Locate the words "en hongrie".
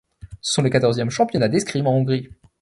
1.85-2.29